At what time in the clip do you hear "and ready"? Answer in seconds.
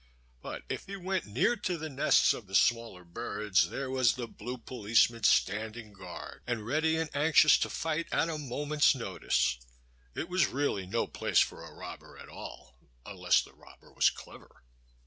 6.47-6.97